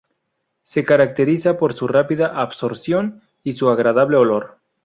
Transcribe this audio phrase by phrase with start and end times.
[0.63, 4.57] Se caracteriza por su rápida absorción y su agradable olor.